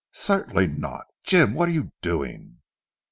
[0.13, 1.05] "Certainly not.
[1.23, 2.57] Jim what are you doing?"